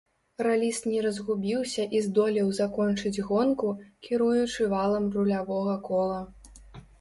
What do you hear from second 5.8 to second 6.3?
кола.